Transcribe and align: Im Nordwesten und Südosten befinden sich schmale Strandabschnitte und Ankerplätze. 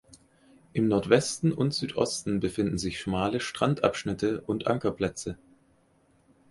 Im 0.73 0.87
Nordwesten 0.87 1.53
und 1.53 1.75
Südosten 1.75 2.39
befinden 2.39 2.79
sich 2.79 2.99
schmale 2.99 3.39
Strandabschnitte 3.39 4.41
und 4.41 4.65
Ankerplätze. 4.65 5.37